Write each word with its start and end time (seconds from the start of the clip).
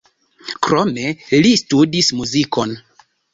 Krome 0.67 1.03
li 1.47 1.51
studis 1.65 2.11
muzikon. 2.23 2.75